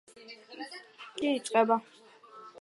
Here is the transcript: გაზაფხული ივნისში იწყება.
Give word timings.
გაზაფხული 0.13 0.65
ივნისში 0.67 1.35
იწყება. 1.41 1.79